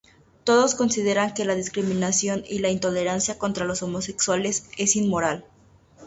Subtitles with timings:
[0.45, 5.45] Todos consideran que la discriminación y la intolerancia contra los homosexuales es inmoral.